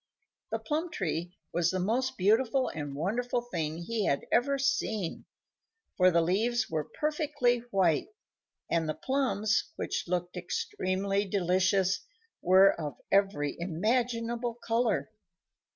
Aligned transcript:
The 0.51 0.57
plum 0.57 0.89
tree 0.89 1.37
was 1.53 1.69
the 1.69 1.79
most 1.79 2.17
beautiful 2.17 2.69
and 2.69 2.95
wonderful 2.95 3.39
thing 3.43 3.77
he 3.77 4.05
had 4.05 4.25
ever 4.31 4.57
seen, 4.57 5.25
for 5.95 6.09
the 6.09 6.23
leaves 6.23 6.67
were 6.71 6.83
perfectly 6.99 7.59
white, 7.69 8.07
and 8.67 8.89
the 8.89 8.95
plums, 8.95 9.65
which 9.75 10.07
looked 10.07 10.37
extremely 10.37 11.25
delicious, 11.25 11.99
were 12.41 12.73
of 12.73 12.99
every 13.11 13.55
imaginable 13.59 14.55
color. 14.55 15.11